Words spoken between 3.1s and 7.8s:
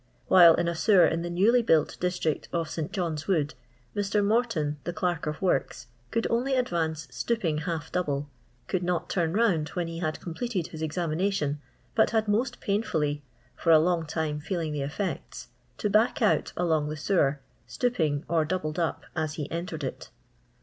wood, Mr. Morton, the Clerk of Works, could only advance stooping